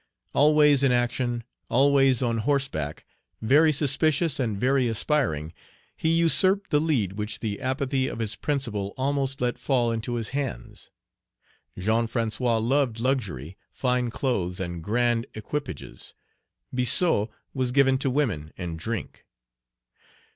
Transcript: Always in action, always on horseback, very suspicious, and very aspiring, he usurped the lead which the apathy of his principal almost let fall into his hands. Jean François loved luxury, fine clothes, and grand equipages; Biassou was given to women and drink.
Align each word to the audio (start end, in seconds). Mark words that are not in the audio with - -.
Always 0.33 0.81
in 0.81 0.91
action, 0.91 1.43
always 1.69 2.23
on 2.23 2.39
horseback, 2.39 3.05
very 3.39 3.71
suspicious, 3.71 4.39
and 4.39 4.59
very 4.59 4.87
aspiring, 4.87 5.53
he 5.95 6.09
usurped 6.09 6.71
the 6.71 6.79
lead 6.81 7.13
which 7.19 7.39
the 7.39 7.61
apathy 7.61 8.07
of 8.07 8.17
his 8.17 8.35
principal 8.35 8.95
almost 8.97 9.41
let 9.41 9.59
fall 9.59 9.91
into 9.91 10.15
his 10.15 10.29
hands. 10.29 10.89
Jean 11.77 12.07
François 12.07 12.59
loved 12.59 12.99
luxury, 12.99 13.57
fine 13.71 14.09
clothes, 14.09 14.59
and 14.59 14.83
grand 14.83 15.27
equipages; 15.35 16.15
Biassou 16.73 17.27
was 17.53 17.71
given 17.71 17.99
to 17.99 18.09
women 18.09 18.53
and 18.57 18.79
drink. 18.79 19.27